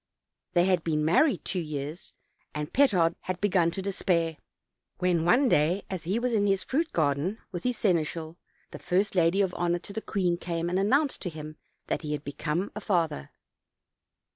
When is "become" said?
12.23-12.71